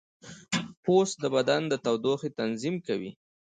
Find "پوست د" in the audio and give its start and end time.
0.83-1.25